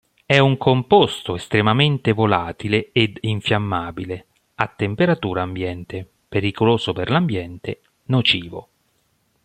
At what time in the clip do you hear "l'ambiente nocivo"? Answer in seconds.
7.11-8.67